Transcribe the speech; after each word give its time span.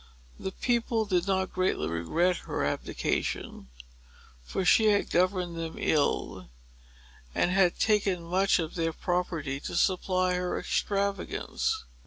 The 0.39 0.51
people 0.51 1.05
did 1.05 1.27
not 1.27 1.53
greatly 1.53 1.87
regret 1.87 2.37
her 2.49 2.65
abdication; 2.65 3.67
for 4.43 4.65
she 4.65 4.87
had 4.87 5.11
governed 5.11 5.55
them 5.57 5.75
ill, 5.77 6.49
and 7.35 7.51
had 7.51 7.77
taken 7.77 8.23
much 8.23 8.57
of 8.57 8.73
their 8.73 8.93
property 8.93 9.59
to 9.59 9.75
supply 9.75 10.33
her 10.33 10.57
extravagance. 10.57 11.85